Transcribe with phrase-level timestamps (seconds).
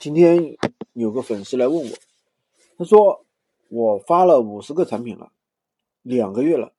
[0.00, 0.56] 今天
[0.94, 1.90] 有个粉丝来问我，
[2.78, 3.26] 他说
[3.68, 5.32] 我发了五十个产品了，
[6.00, 6.72] 两个月了，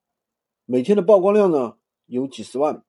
[0.65, 2.83] 每天的曝光量呢有几十万，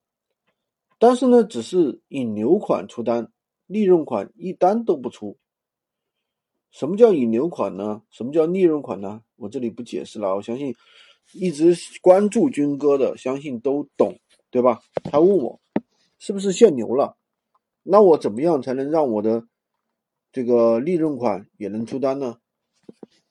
[0.98, 3.30] 但是呢只是引流款出单，
[3.66, 5.36] 利润款一单都不出。
[6.70, 8.02] 什么叫引流款呢？
[8.10, 9.22] 什么叫利润款呢？
[9.36, 10.74] 我这里不解释了，我相信
[11.34, 14.18] 一直关注军哥的，相信都懂，
[14.50, 14.80] 对吧？
[15.04, 15.60] 他问我
[16.18, 17.16] 是不是限流了？
[17.82, 19.46] 那我怎么样才能让我的
[20.34, 22.38] 这个利润款也能出单呢？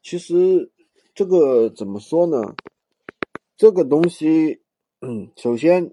[0.02, 0.72] 其实
[1.14, 2.55] 这个怎么说呢？
[3.58, 4.62] 这个东西，
[5.02, 5.91] 嗯，首先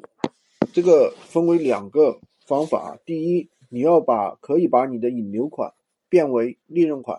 [0.72, 2.96] 这个分为两个方法。
[3.04, 5.74] 第一，你要把可以把你的引流款
[6.08, 7.18] 变为利润款；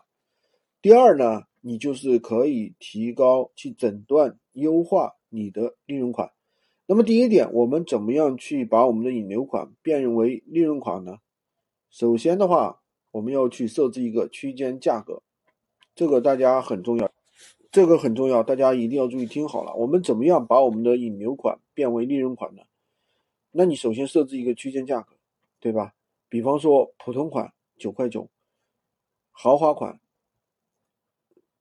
[0.81, 6.31] 第二呢，你就是可以提高去诊断优化你的利润款。
[6.85, 11.17] 那么第一点，我们怎么样去把我们的引流款变为利润款呢？
[11.89, 12.80] 首先的话，
[13.11, 15.21] 我们要去设置一个区间价格，
[15.93, 17.11] 这个大家很重要，
[17.71, 19.75] 这个很重要，大家一定要注意听好了。
[19.75, 22.63] 我们怎么样把我们的引流款变为利润款呢？
[23.51, 25.15] 那你首先设置一个区间价格，
[25.59, 25.93] 对吧？
[26.29, 28.29] 比方说普通款九块九，
[29.31, 29.99] 豪华款，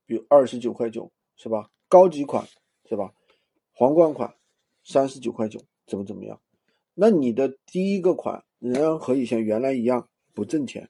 [0.07, 1.69] 比如二十九块九，是吧？
[1.89, 2.47] 高级款
[2.89, 3.13] 是吧？
[3.73, 4.33] 皇冠款
[4.85, 6.41] 三十九块九，怎么怎么样？
[6.95, 10.07] 那你的第一个款仍然和以前原来一样。
[10.33, 10.89] 不挣钱，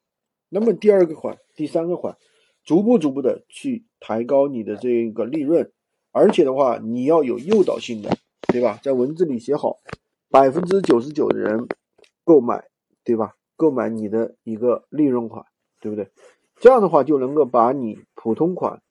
[0.51, 2.17] 那么第二个款、第三个款，
[2.65, 5.71] 逐步逐步的去抬高你的这个利润，
[6.11, 8.11] 而且的话，你要有诱导性的，
[8.53, 8.79] 对吧？
[8.83, 9.79] 在文字里写好，
[10.29, 11.69] 百分之九十九的人
[12.25, 12.65] 购买，
[13.05, 13.37] 对吧？
[13.57, 15.47] 购买你的一个利润款，
[15.81, 16.09] 对不对？
[16.57, 18.83] 这样的话就能够把你普通款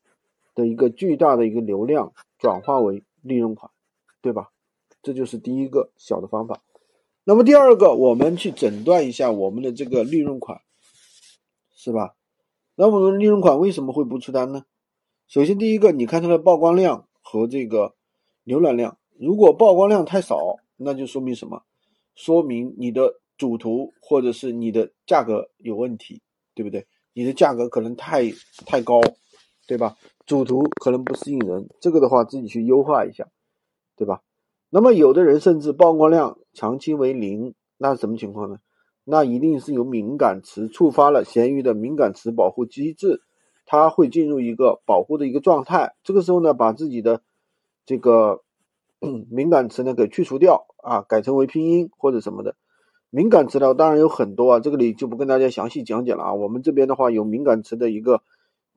[0.55, 3.69] 的一个巨大的一个流量转化为利润款，
[4.21, 4.49] 对吧？
[5.03, 6.61] 这就是第一个小的方法。
[7.23, 10.61] 那么第二个，我们去诊断一下我们的这个利润款，
[11.79, 12.13] 是吧？
[12.75, 14.65] 那我们利润款为什么会不出单呢？
[15.29, 17.95] 首先，第一个，你看它的曝光量和这个
[18.45, 21.63] 浏览量，如果曝光量太少，那就说明什么？
[22.15, 26.21] 说明你的主图或者是你的价格有问题，
[26.53, 26.85] 对不对？
[27.13, 28.29] 你的价格可能太
[28.65, 28.99] 太高，
[29.65, 29.95] 对吧？
[30.25, 33.25] 主图可能不吸引人，这个的话自己去优化一下，
[33.95, 34.21] 对吧？
[34.69, 38.59] 那么有的人甚至曝光量长期为零，那什么情况呢？
[39.11, 43.23] 那一定是有敏感词触发了闲鱼的敏感词保护机制，
[43.65, 45.95] 它会进入一个保护的一个状态。
[46.03, 47.23] 这个时候呢，把自己的
[47.87, 48.43] 这个
[49.31, 52.55] 敏感词呢给去除掉啊，改成为拼音或者什么的。
[53.09, 56.33] 敏感词呢，当然有很多啊，这个里就不跟大家详细讲解了啊。
[56.35, 58.21] 我们这边的话有敏感词的一个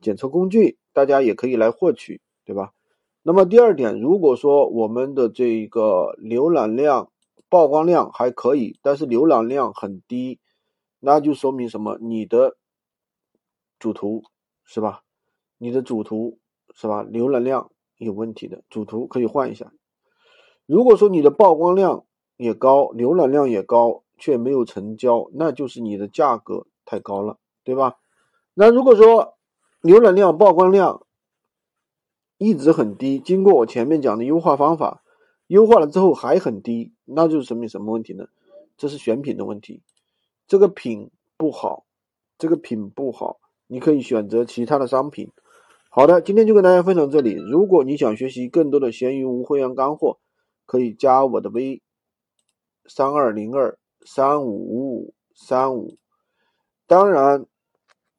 [0.01, 2.71] 检测工具，大家也可以来获取，对吧？
[3.21, 7.11] 那么第二点，如果说我们的这个浏览量、
[7.53, 10.39] 曝光量还可以，但是浏览量很低，
[10.99, 11.99] 那就说明什么？
[12.01, 12.57] 你的
[13.77, 14.23] 主图
[14.65, 15.03] 是吧？
[15.59, 16.39] 你的主图
[16.73, 17.03] 是吧？
[17.03, 19.71] 浏览量有问题的，主图可以换一下。
[20.65, 22.05] 如果说你的曝光量
[22.37, 27.97] 也高，浏览量也高，却没有成交，那就是你的价格太高了，对吧？
[28.55, 29.37] 那如果说
[29.83, 31.05] 浏览量、曝光量，
[32.39, 35.02] 一直很低，经过我前面讲的优化方法，
[35.53, 38.25] 优化了之后还很低，那就是说明什么问题呢？
[38.75, 39.83] 这是选品的问题，
[40.47, 41.85] 这个品不好，
[42.39, 45.29] 这个品不好，你可以选择其他的商品。
[45.91, 47.33] 好的，今天就跟大家分享这里。
[47.33, 50.17] 如果你想学习更多的闲鱼无会员干货，
[50.65, 51.83] 可以加我的微
[52.87, 55.99] 三二零二三五五五三五，
[56.87, 57.45] 当然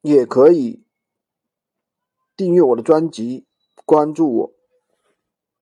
[0.03, 0.85] 也可以
[2.37, 3.45] 订阅我的专辑。
[3.85, 4.54] 关注我。